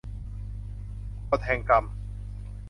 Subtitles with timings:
[1.29, 1.85] กฎแห่งกรรม